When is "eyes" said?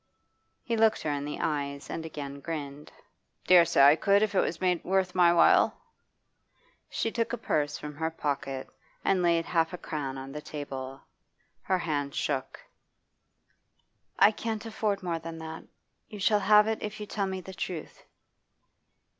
1.39-1.87